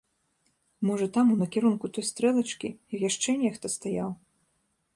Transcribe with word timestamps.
Можа, 0.89 1.05
там, 1.17 1.25
у 1.35 1.35
накірунку 1.41 1.91
той 1.97 2.03
стрэлачкі, 2.09 2.73
яшчэ 3.07 3.37
нехта 3.43 3.73
стаяў? 3.77 4.09